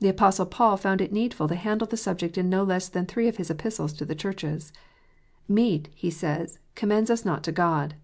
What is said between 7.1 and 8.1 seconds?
not to God."